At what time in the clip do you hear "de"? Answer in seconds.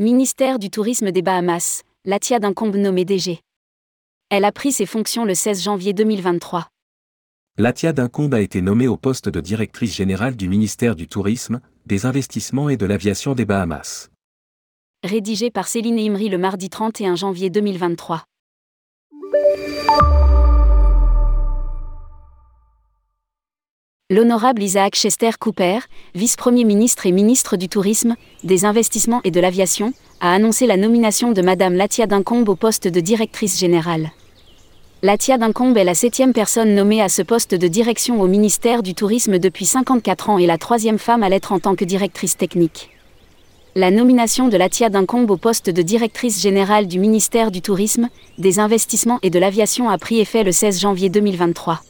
9.28-9.42, 12.78-12.86, 29.30-29.38, 31.30-31.40, 32.88-32.98, 37.54-37.68, 44.48-44.56, 45.70-45.82, 49.30-49.38